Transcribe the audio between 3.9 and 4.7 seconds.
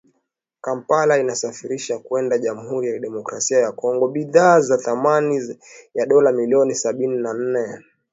bidhaa